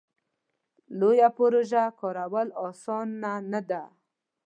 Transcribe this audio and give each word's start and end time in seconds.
لویه 0.99 1.29
پروژه 1.37 1.83
کارول 1.99 2.47
اسانه 2.67 3.33
نه 3.51 3.61
ده. 3.69 3.83